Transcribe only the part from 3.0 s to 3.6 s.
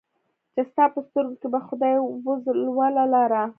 لاره